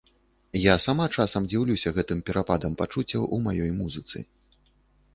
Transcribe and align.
Я 0.71 0.75
сама 0.85 1.05
часам 1.17 1.43
дзіўлюся 1.53 1.93
гэтым 1.99 2.25
перападам 2.31 2.71
пачуццяў 2.83 3.31
у 3.39 3.43
маёй 3.49 3.71
музыцы. 3.81 4.29